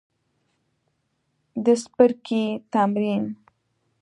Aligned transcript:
د 1.63 1.65
څپرکي 1.81 2.43
تمرین 2.71 3.23